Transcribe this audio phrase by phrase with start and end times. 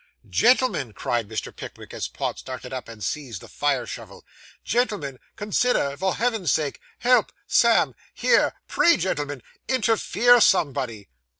[0.27, 1.55] 'Gentlemen,' cried Mr.
[1.55, 4.25] Pickwick, as Pott started up and seized the fire shovel
[4.63, 5.19] 'gentlemen!
[5.35, 11.07] Consider, for Heaven's sake help Sam here pray, gentlemen interfere, somebody.